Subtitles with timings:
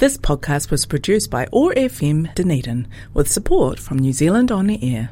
[0.00, 5.02] This podcast was produced by ORFM Dunedin with support from New Zealand On Air.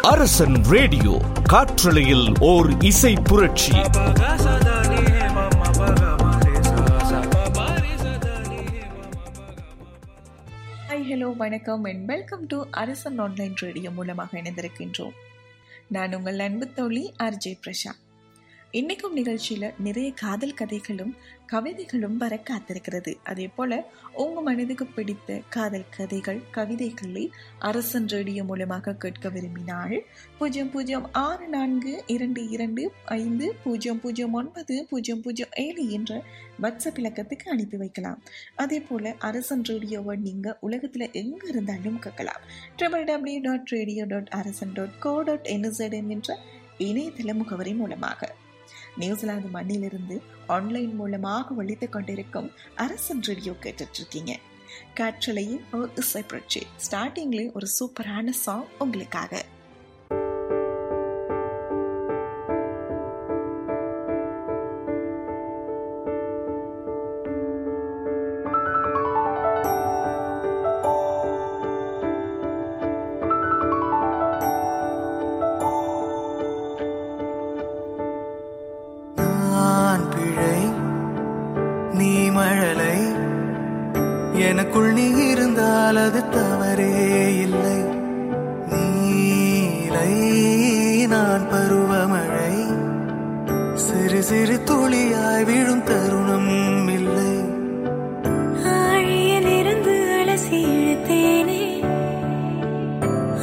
[0.00, 3.72] Arasan radio காற்றலையில் ஓர் இசை புரட்சி
[10.88, 15.16] hi hello வணக்கம் and welcome to Arasan online radio மூலமாக இணைந்திருக்கின்றோம்.
[15.88, 17.92] நான் உங்கள் அன்பு தோழி ஆர்ஜே பிரஷா
[18.78, 23.16] இன்னைக்கும் நிகழ்ச்சியில் நிறைய காதல் கதைகளும் கவிதைகளும் வர காத்திருக்கிறது.
[23.24, 30.02] அதே போல உங்க மனதுக்கு பிடித்த காதல் கதைகள் கவிதைகளை அரசன் ரேடியோ மூலமாக கேட்க விரும்பினால்
[30.38, 36.22] பூஜ்ஜியம் பூஜ்ஜியம் ஆறு நான்கு இரண்டு இரண்டு ஐந்து பூஜ்ஜியம் பூஜ்ஜியம் ஒன்பது பூஜ்ஜியம் பூஜ்ஜியம் ஏழு என்ற
[36.62, 38.20] வாட்ஸ்அப் இலக்கத்துக்கு அனுப்பி வைக்கலாம்.
[38.56, 42.42] அதே போல அரசன் ரேடியோவை நீங்க உலகத்துல எங்க இருந்தாலும் கேட்கலாம்.
[42.78, 46.38] Triple W dot radio dot Arasan dot co dot NSN என்ற
[46.78, 48.34] இணையதள முகவரி மூலமாக.
[48.96, 54.38] நியூசிலாந்து மண்ணிலிருந்து ஆன்லைன் மூலமாக ஒழித்துக் கொண்டிருக்கும் அரசன் ரேடியோ கேட்டுட்டு இருக்கீங்க
[54.94, 59.44] காற்றலையும் ஒரு இசை புரட்சி ஸ்டார்டிங்ல ஒரு சூப்பரான சாங் உங்களுக்காக.
[91.14, 92.54] நான் பருவமழை.
[93.74, 97.34] சிறு சிறு துளியாய் விழும் தருணம் இல்லை.
[98.66, 101.82] ஆழியிலிருந்து அலசி இழுத்தேனே.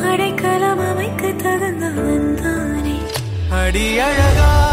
[0.04, 2.98] அடைக்கலம் அமைக்க தகுந்தவன் தானே.
[3.50, 4.71] அடி அழகா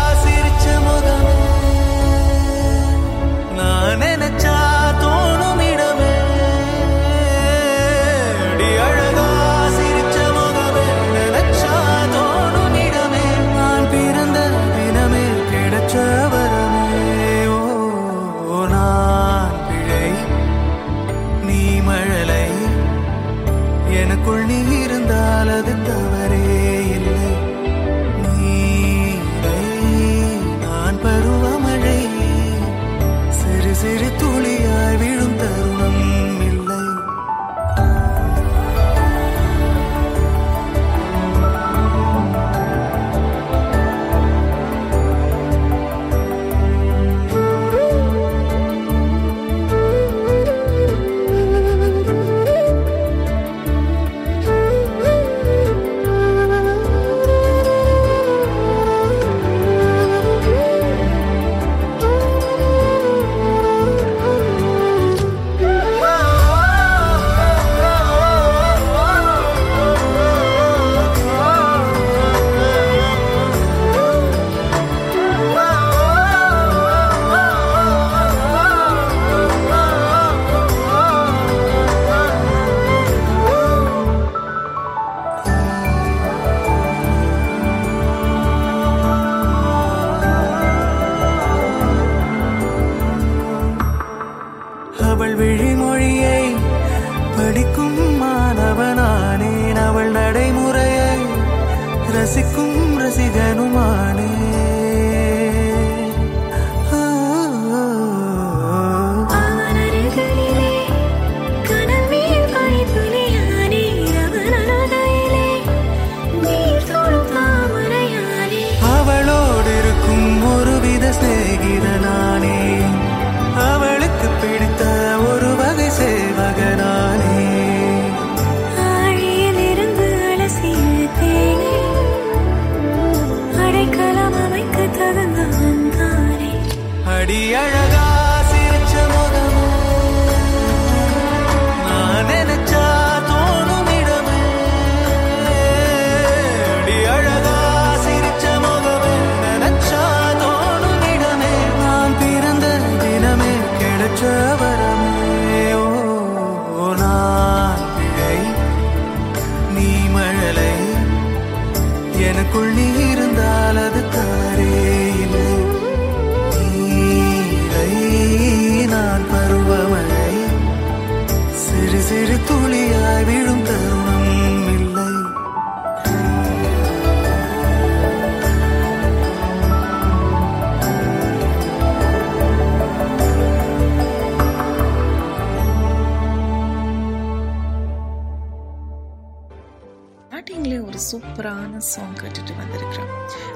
[191.49, 193.13] சூப்பரான சாங் கேட்டுட்டு வந்திருக்கிறோம்.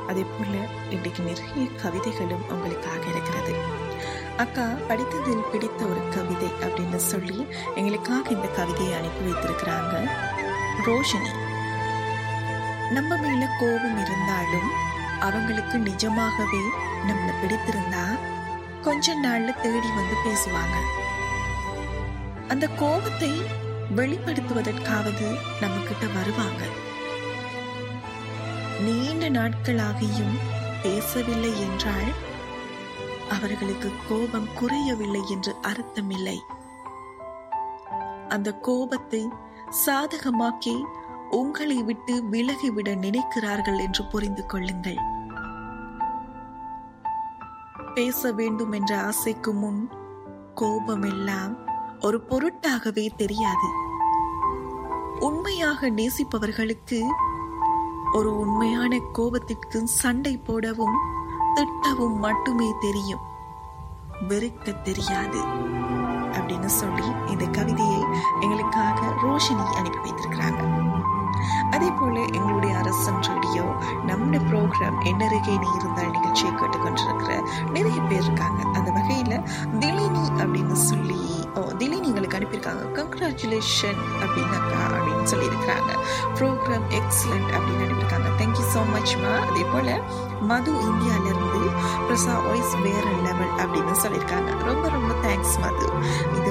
[0.08, 3.54] அதே போல் இன்றைக்கு நிறைய கவிதைகளும் உங்களுக்காக இருக்கிறது.
[4.36, 10.10] அக்கா படித்ததில் பிடித்த ஒரு கவிதை அப்படின்னு சொல்லி எங்களுக்காக இந்த கவிதையை அனுப்பி வைத்திருக்கிறாங்க.
[10.86, 11.32] ரோஷினி.
[12.92, 14.70] நம்ம மேல கோபம் இருந்தாலும்
[15.20, 16.62] அவங்களுக்கு நிஜமாகவே
[17.06, 18.18] நம்மளை பிடித்திருந்தா
[18.82, 20.76] கொஞ்ச நாள்ல தேடி வந்து பேசுவாங்க.
[22.48, 23.30] அந்த கோபத்தை
[23.96, 26.64] வெளிப்படுத்துவதற்காவது நம்ம கிட்ட வருவாங்க.
[28.84, 30.36] நீண்ட நாட்களாகியும்
[30.82, 32.10] பேசவில்லை என்றால்
[33.28, 36.38] அவர்களுக்கு கோபம் குறையவில்லை என்று அர்த்தமில்லை.
[38.28, 39.28] அந்த கோபத்தை
[39.86, 40.82] சாதகமாக்கி
[41.30, 45.00] உங்களை விட்டு விலகிவிட நினைக்கிறார்கள் என்று புரிந்து கொள்ளுங்கள்.
[47.94, 49.90] பேச வேண்டும் என்ற ஆசைக்கு முன்
[50.54, 51.52] கோபம் எல்லாம்
[52.00, 53.68] ஒரு பொருட்டாகவே தெரியாது.
[55.20, 57.00] உண்மையாக நேசிப்பவர்களுக்கு
[58.12, 60.96] ஒரு உண்மையான கோபத்திற்கு சண்டை போடவும்
[61.54, 63.20] திட்டவும் மட்டுமே தெரியும்.
[64.28, 65.40] வெறுக்க தெரியாது
[66.32, 68.04] அப்படின்னு சொல்லி இந்த கவிதையை
[68.40, 70.62] எங்களுக்காக ரோஷினி அனுப்பி வைத்திருக்கிறாங்க.
[71.70, 73.62] அதே போல எங்களுடைய அரசன் ரேடியோ
[74.06, 78.62] நம்முடைய ப்ரோக்ராம் என்னருகே நீ இருந்தால் நிகழ்ச்சியை கேட்டுக்கொண்டிருக்கிற நிறைய பேர் இருக்காங்க.
[78.78, 79.42] அந்த வகையில்
[79.80, 81.31] திலினி அப்படின்னு சொல்லி
[81.82, 82.82] திலினி எங்களுக்கு அனுப்பியிருக்காங்க.
[82.96, 85.90] கங்க்ராச்சுலேஷன் அப்படின்னாக்கா அப்படின்னு சொல்லியிருக்கிறாங்க.
[86.36, 88.28] ப்ரோக்ராம் எக்ஸலண்ட் அப்படின்னு அனுப்பியிருக்காங்க.
[88.40, 89.90] தேங்க்யூ ஸோ மச்மா அதே போல்
[90.50, 91.62] மது இந்தியால இருந்து
[92.06, 94.50] பிரசா வாய்ஸ் வேற லெவல் அப்படின்னு சொல்லியிருக்காங்க.
[94.68, 95.88] ரொம்ப ரொம்ப தேங்க்ஸ் மது.
[96.38, 96.50] இது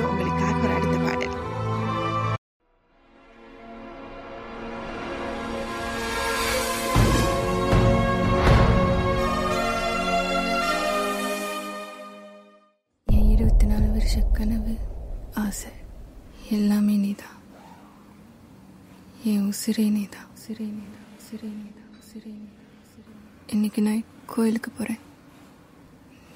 [19.51, 22.59] என் நீதான் உசிரே நீதான் உசிரே நீதான்
[23.47, 24.99] இன்னைக்கு நான் கோயிலுக்கு போறேன்.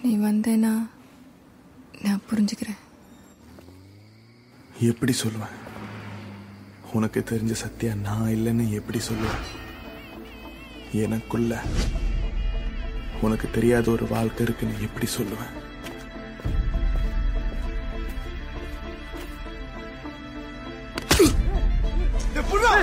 [0.03, 0.89] நீ வந்தேன்னா
[2.01, 2.77] நான் புரிஞ்சுக்கிறேன்.
[4.79, 5.55] எப்படி சொல்லுவேன்?
[6.93, 9.45] உனக்கு தெரிஞ்ச சத்தியா நான் இல்லைன்னு எப்படி சொல்லுவேன்?
[10.91, 11.63] எனக்குள்ள
[13.21, 15.64] உனக்கு தெரியாத ஒரு வாழ்க்கை இருக்குன்னு எப்படி சொல்லுவேன்?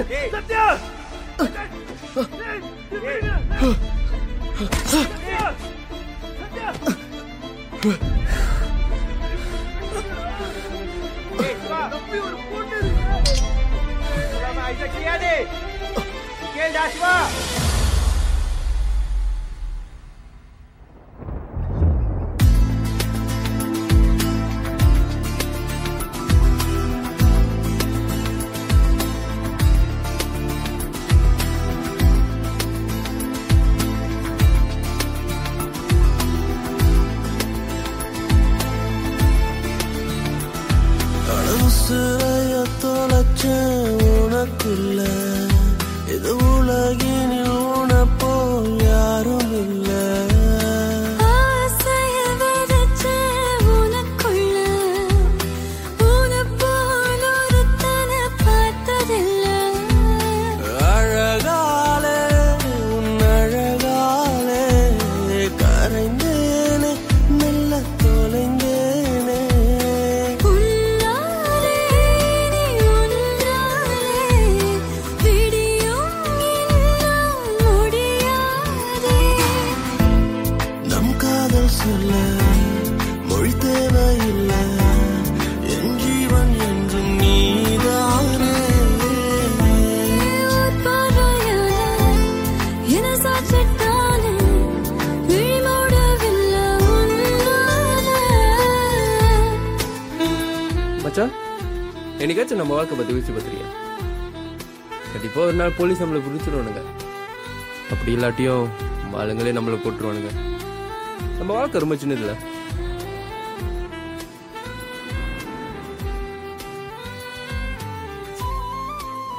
[0.03, 0.81] Satya!
[1.39, 1.71] Satya!
[2.13, 3.43] Satya!
[16.55, 17.63] Hey,
[44.62, 45.00] உனக்குள்ள
[46.14, 47.41] இது உலகினில்
[102.53, 103.69] என்னைக்காச்சும் நம்ம வாழ்க்கை பற்றி யோசிச்சு பார்த்துருக்கியா
[105.13, 106.81] கண்டிப்பாக ஒரு நாள் போலீஸ் நம்மளை பிடிச்சிருவானுங்க.
[107.93, 108.65] அப்படி இல்லாட்டியும்
[109.21, 110.31] ஆளுங்களே நம்மளை போட்டுருவானுங்க.
[111.39, 112.33] நம்ம வாழ்க்கை ரொம்ப சின்னதில்ல.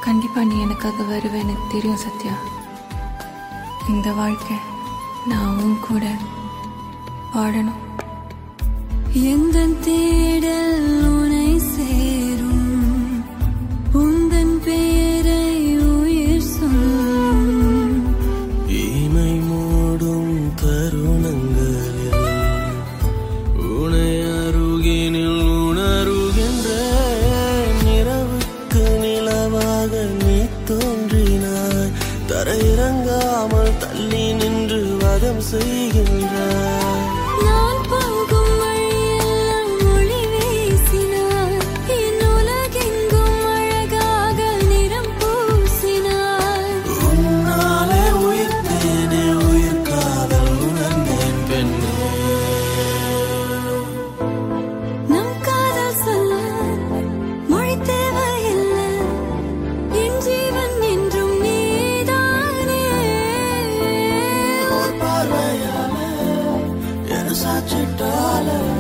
[0.08, 2.36] கண்டிப்பா நீ எனக்காக வருவேன் எனக்கு தெரியும் சத்யா.
[3.94, 4.58] இந்த வாழ்க்கை
[5.32, 6.06] நான் உன் கூட
[7.36, 7.82] வாழணும்
[9.32, 11.13] எந்த தேடல்
[67.68, 68.73] 知道了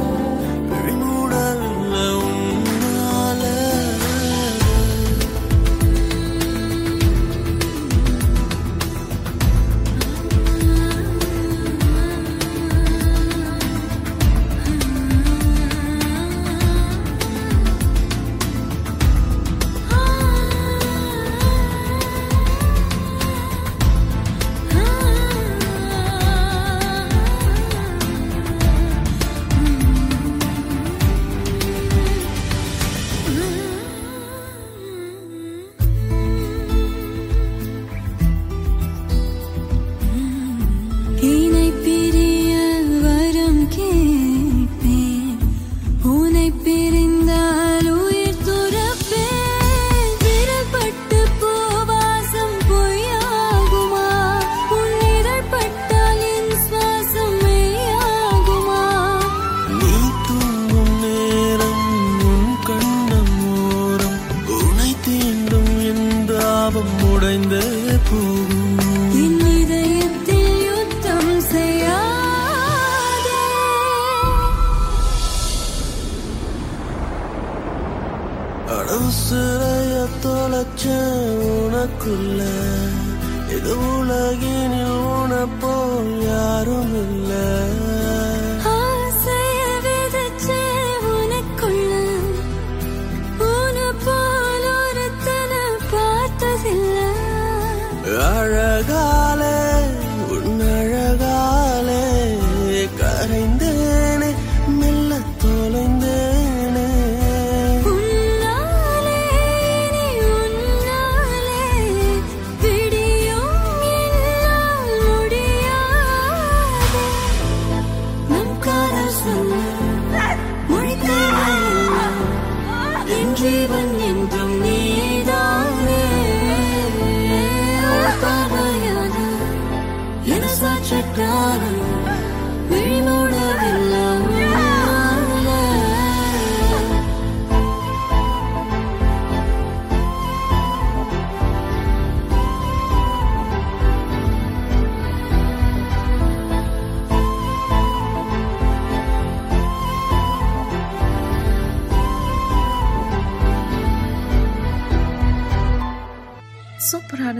[98.32, 99.31] அழகாலே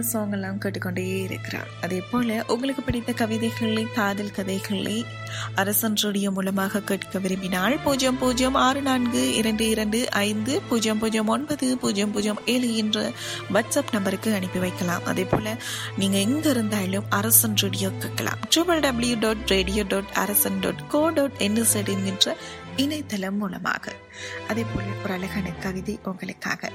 [0.04, 1.68] சாங்கெல்லாம் சாங் எல்லாம் கேட்டுக்கொண்டே இருக்கிறார்.
[1.82, 5.06] அதே போல உங்களுக்கு பிடித்த கவிதைகளை காதல் கதைகளை
[5.56, 11.78] அரசன் ரேடியோ மூலமாக கேட்க விரும்பினால் பூஜ்ஜியம் பூஜ்ஜியம் ஆறு நான்கு இரண்டு இரண்டு ஐந்து பூஜ்ஜியம் பூஜ்ஜியம் ஒன்பது
[11.78, 13.12] பூஜ்ஜியம் பூஜ்ஜியம் ஏழு என்ற
[13.54, 15.06] வாட்ஸ்அப் நம்பருக்கு அனுப்பி வைக்கலாம்.
[15.06, 15.56] அதே போல
[15.98, 18.40] நீங்க எங்க இருந்தாலும் அரசன் ரேடியோ கேட்கலாம்.
[18.56, 22.38] Triple W dot radio dot Arasan dot co dot NZ என்கின்ற
[22.76, 23.92] இணையதளம் மூலமாக.
[24.48, 26.72] அதே போல ஒரு அழகான கவிதை உங்களுக்காக.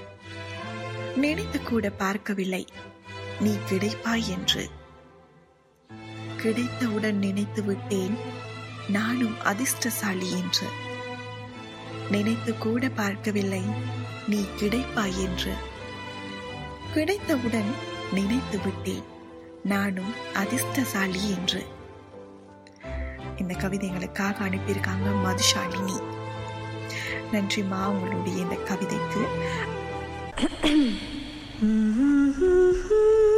[1.16, 2.66] நினைத்து கூட பார்க்கவில்லை.
[3.40, 4.71] நீ கிடைப்பாய் என்று.
[6.37, 8.16] கிடைத்தவுடன் நினைத்து விட்டேன்
[8.88, 10.66] நானும் அதிர்ஷ்டசாலி என்று.
[12.11, 13.62] நினைத்து கூட பார்க்கவில்லை
[14.28, 15.52] நீ கிடைப்பாய் என்று.
[16.95, 17.73] கிடைத்தவுடன்
[18.12, 19.04] நினைத்து விட்டேன்
[19.64, 21.66] நானும் அதிர்ஷ்டசாலி என்று.
[23.37, 26.02] இந்த கவிதைகளுக்காக அனுப்பியிருக்காங்க மதுஷாலினி
[27.33, 29.23] நன்றிமா உங்களுடைய இந்த கவிதைக்கு.
[31.61, 33.38] Mm-hmm.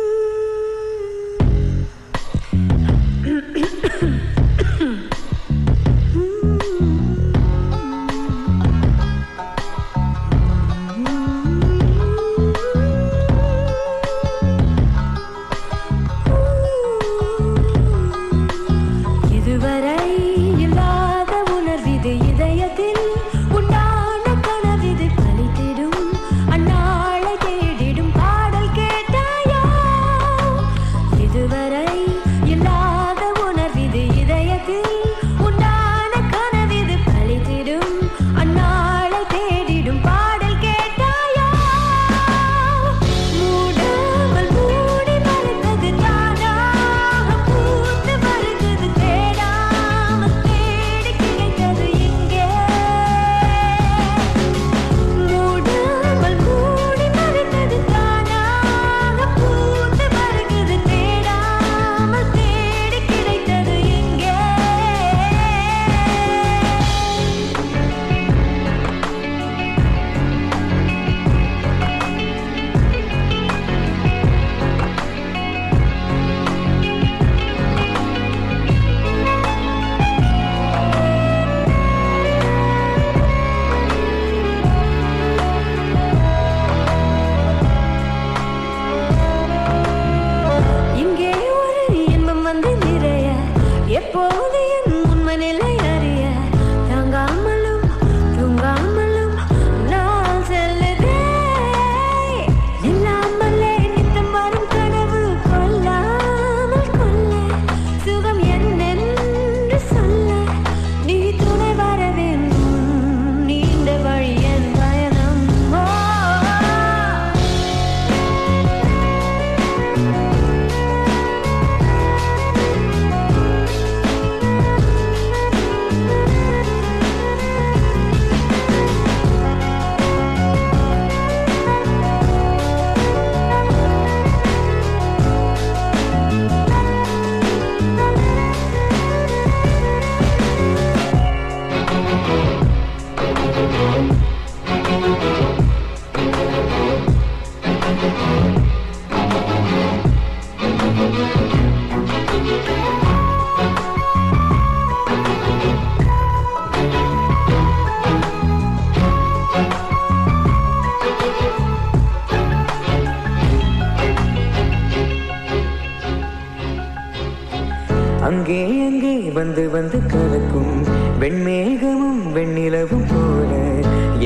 [171.20, 173.50] வெண்மேகமும் வெண்ணிலவும் போல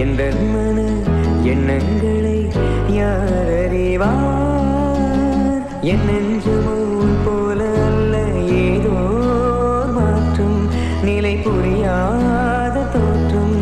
[0.02, 0.20] எந்த
[0.52, 0.76] மன
[1.52, 2.36] எண்ணங்களை
[2.98, 3.30] யார்
[3.62, 5.62] அறிவார்?
[5.92, 6.76] என் நெஞ்சமோ
[7.24, 8.14] போல அல்ல
[8.64, 8.94] ஏதோ
[9.96, 10.60] மாற்றும்
[11.08, 13.56] நிலை புரியாத தோற்றம்.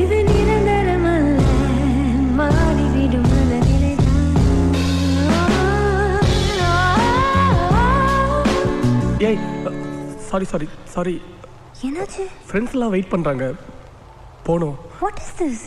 [0.00, 1.40] இது நிரந்தரமல்ல
[2.40, 4.06] மாறிவிடும் மனநிலைதான்
[9.30, 9.42] ஏய்
[10.30, 11.16] சாரி சாரி சாரி.
[11.86, 12.24] என்னாச்சு?
[12.48, 13.44] ஃப்ரெண்ட்ஸ் எல்லாம் வெயிட் பண்றாங்க
[14.48, 15.64] போகணும் வாட் இஸ் திஸ்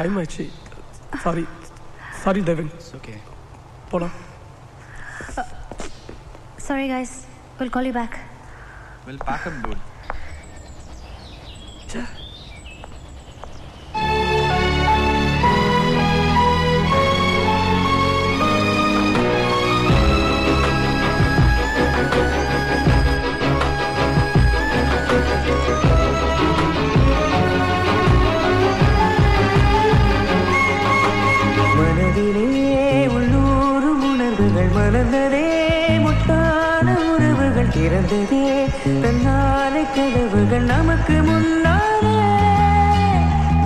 [0.00, 0.46] டைம் ஆயிடுச்சு.
[1.24, 1.44] சாரி
[2.24, 3.14] சாரி தேவன் ஓகே
[3.92, 4.16] போலாம்.
[6.68, 7.12] Sorry guys.
[7.58, 8.12] We'll call you back.
[9.06, 9.82] We'll pack up, dude.
[37.98, 38.66] உறவுகள்
[39.00, 42.18] திறந்ததே கதவுகள் நமக்கு முன்னாலே.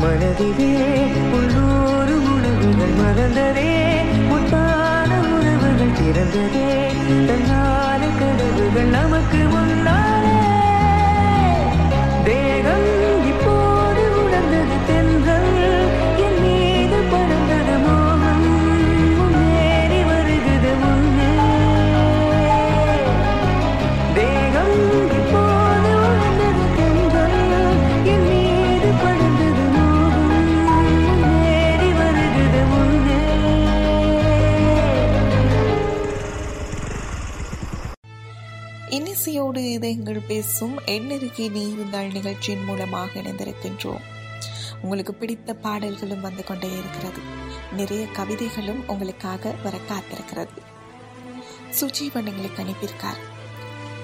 [0.00, 4.00] மனதிலே உள்ளூர் உணவுகள் மறந்ததே.
[4.30, 6.90] முத்தான உறவுகள் திறந்ததே.
[7.26, 9.71] தன்னாலே கதவுகள் நமக்கு முன்னாலே.
[40.86, 44.00] பேசும் நீ இருந்தால் நிகழ்ச்சியின் மூலமாக இணைந்திருக்கின்றோம்.
[44.82, 47.18] உங்களுக்கு பிடித்த பாடல்களும் வந்து கொண்டே இருக்கிறது.
[47.72, 50.60] நிறைய கவிதைகளும் உங்களுக்காக வர காத்திருக்கிறது.
[51.80, 53.20] சுஜீவன் எங்களுக்கு அனுப்பியிருக்கார்.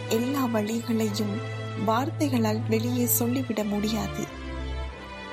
[0.08, 1.36] எல்லா வழிகளையும்
[1.84, 4.24] வார்த்தைகளால் வெளியே சொல்லிவிட முடியாது.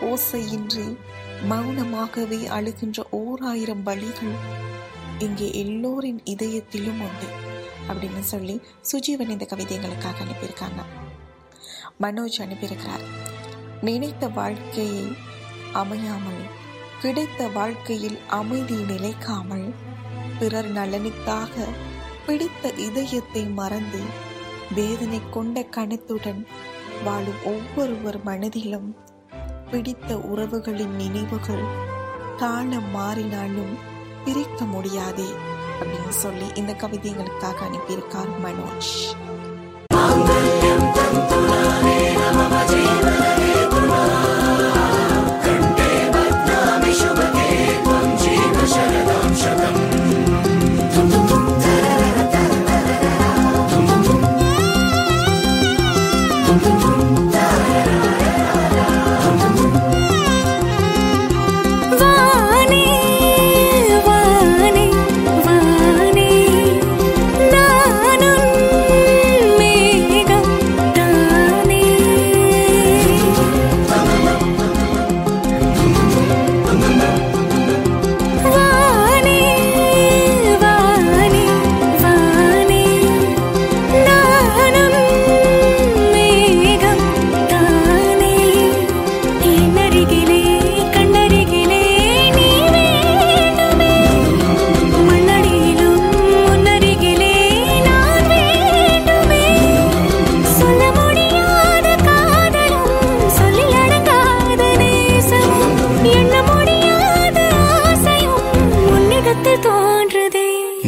[0.01, 0.97] ஓசையின்றி
[1.49, 4.63] மௌனமாகவே அழுகின்ற ஓர் ஆயிரம் வழிகள்
[5.19, 7.53] இங்கே எல்லோரின் இதயத்திலும் உண்டு.
[7.87, 11.03] அப்படின்னு சொல்லி சுஜீவன் இந்த கவிதைகளுக்காக அனுப்பியிருக்காங்க.
[12.01, 13.03] மனோஜ் அனுப்பியிருக்கிறார்.
[13.81, 15.13] நினைத்த வாழ்க்கையை
[15.73, 16.43] அமையாமல்
[17.01, 19.73] கிடைத்த வாழ்க்கையில் அமைதி நிலைக்காமல்
[20.39, 21.65] பிறர் நலனுக்காக
[22.25, 24.01] பிடித்த இதயத்தை மறந்து
[24.75, 26.45] வேதனை கொண்ட கணத்துடன்
[27.03, 28.95] வாழும் ஒவ்வொருவர் மனதிலும்
[29.71, 31.65] பிடித்த உறவுகளின் நினைவுகள்
[32.37, 33.75] காலம் மாறினாலும்
[34.25, 35.29] பிரிக்க முடியாதே
[35.79, 38.93] அப்படின்னு சொல்லி இந்த கவிதைகளுக்காக அனுப்பியிருக்கார் மனோஜ்.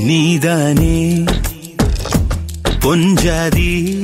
[0.07, 1.23] நீதானே?
[2.79, 4.03] பொஞ்சாதி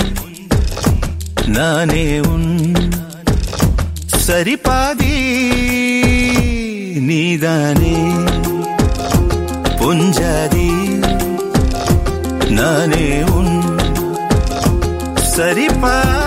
[1.45, 2.73] நானே உன்
[4.27, 5.15] சரிபாதி.
[6.99, 7.97] நீதானே?
[9.79, 10.71] பொஞ்சாதி
[12.49, 13.77] நானே உன்
[15.35, 16.22] சரிபாதி.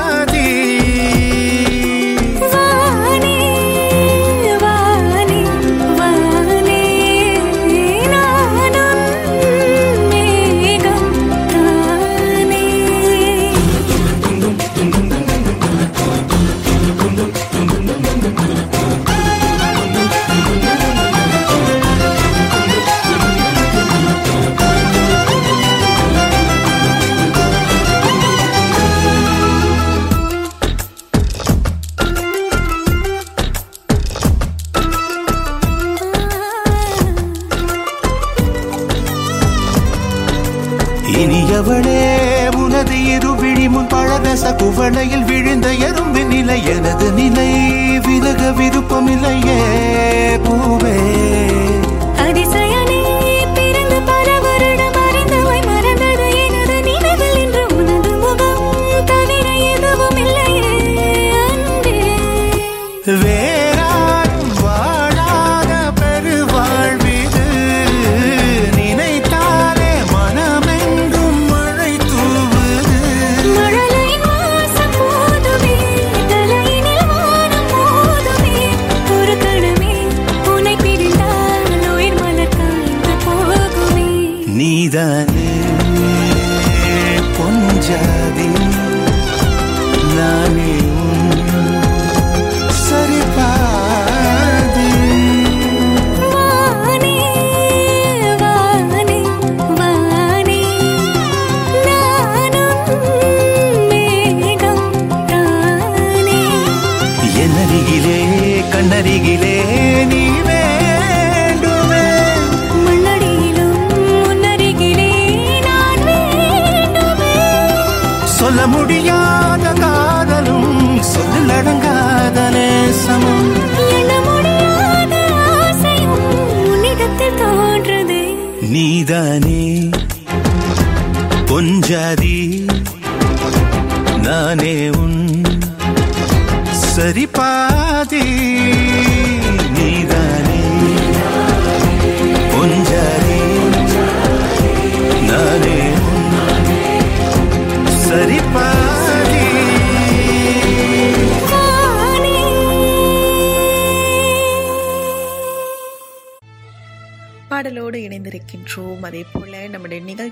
[129.09, 129.65] நீதானே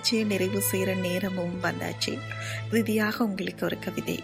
[0.04, 2.12] நிகழ்ச்சியை நிறைவு செய்கிற நேரமும் வந்தாச்சு.
[2.70, 4.16] இறுதியாக உங்களுக்கு ஒரு கவிதை.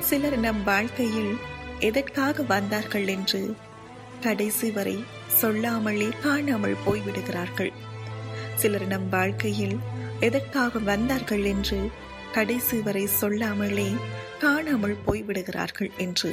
[0.00, 1.32] சிலர் நம் வாழ்க்கையில்
[1.78, 3.40] எதற்காக வந்தார்கள் என்று
[4.20, 7.72] கடைசி வரை சொல்லாமலே காணாமல் போய்விடுகிறார்கள்.
[8.54, 9.76] சிலர் நம் வாழ்க்கையில்
[10.20, 11.80] எதற்காக வந்தார்கள் என்று
[12.32, 13.90] கடைசி வரை சொல்லாமலே
[14.38, 16.32] காணாமல் போய்விடுகிறார்கள் என்று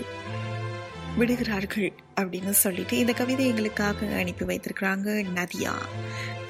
[1.17, 5.74] விடுகிறார்கள் அப்படின்னு சொல்லிட்டு இந்த கவிதை எங்களுக்காக அனுப்பி வைத்திருக்கிறாங்க நதியா.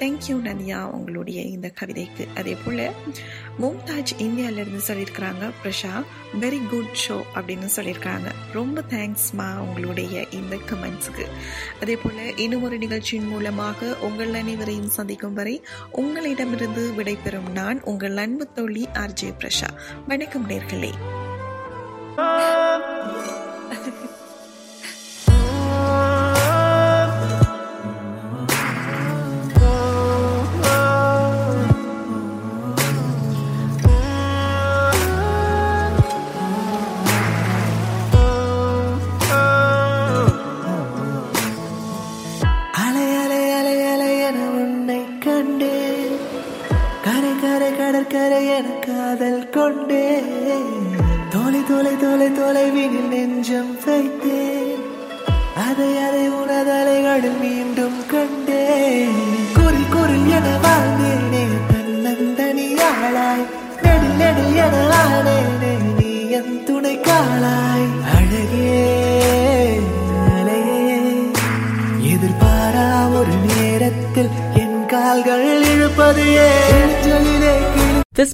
[0.02, 2.26] தேங்க்யூ நதியா உங்களுடைய இந்த கவிதைக்கு.
[2.36, 2.90] அதே போல்
[3.60, 6.04] மும்தாஜ் இந்தியாவிலேருந்து சொல்லியிருக்கிறாங்க பிரஷா
[6.40, 8.28] வெரி குட் ஷோ அப்படின்னு சொல்லியிருக்கிறாங்க.
[8.52, 11.26] ரொம்ப தேங்க்ஸ்மா உங்களுடைய இந்த கமெண்ட்ஸுக்கு
[11.80, 18.52] அதே போல் இன்னும் ஒரு நிகழ்ச்சியின் மூலமாக உங்கள் அனைவரையும் சந்திக்கும் வரை உங்களிடமிருந்து விடைபெறும் நான் உங்கள் அன்பு
[18.52, 19.70] தோழி ஆர்ஜே பிரஷா
[20.08, 20.92] வணக்கம் நேர்களே.
[22.18, 22.71] Oh